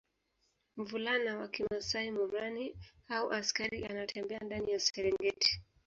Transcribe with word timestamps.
Mvulana 0.79 1.31
wa 1.37 1.47
kimaasai 1.47 2.11
Morani 2.11 2.75
au 3.09 3.31
askari 3.31 3.85
anatembea 3.85 4.39
ndani 4.39 4.71
ya 4.71 4.79
Serengeti 4.79 5.61